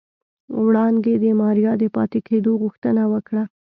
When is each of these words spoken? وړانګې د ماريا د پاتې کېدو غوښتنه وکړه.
وړانګې 0.63 1.15
د 1.23 1.25
ماريا 1.39 1.73
د 1.81 1.83
پاتې 1.95 2.19
کېدو 2.27 2.51
غوښتنه 2.61 3.03
وکړه. 3.13 3.43